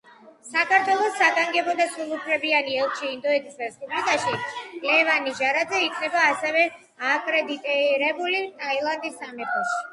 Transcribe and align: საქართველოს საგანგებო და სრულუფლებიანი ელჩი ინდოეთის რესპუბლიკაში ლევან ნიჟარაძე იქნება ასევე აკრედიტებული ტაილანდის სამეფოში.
საქართველოს 0.51 1.17
საგანგებო 1.17 1.75
და 1.79 1.85
სრულუფლებიანი 1.95 2.73
ელჩი 2.85 3.11
ინდოეთის 3.17 3.61
რესპუბლიკაში 3.65 4.81
ლევან 4.87 5.23
ნიჟარაძე 5.29 5.85
იქნება 5.91 6.27
ასევე 6.33 6.67
აკრედიტებული 7.13 8.45
ტაილანდის 8.65 9.25
სამეფოში. 9.25 9.83